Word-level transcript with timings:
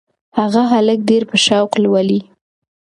هغه 0.37 0.61
هلک 0.71 0.99
ډېر 1.09 1.23
په 1.29 1.37
شوق 1.45 1.71
لولي. 1.83 2.21